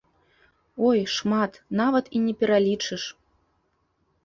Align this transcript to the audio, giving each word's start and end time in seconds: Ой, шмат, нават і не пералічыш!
Ой, 0.87 0.99
шмат, 1.15 1.51
нават 1.83 2.05
і 2.17 2.23
не 2.25 2.33
пералічыш! 2.41 3.03